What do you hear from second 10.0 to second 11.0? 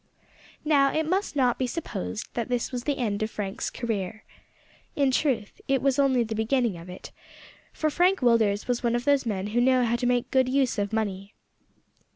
make a good use of